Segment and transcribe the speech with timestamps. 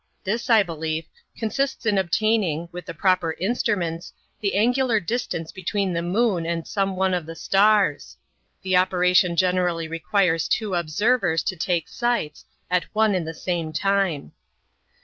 [0.23, 1.05] This, I believe,
[1.37, 6.95] consists in obtaining, with the proper instruments, the angular distance between the moon and some
[6.95, 8.17] one of the stars.
[8.63, 14.31] The operation generally requires two observers to take sights, at one and the jsame time.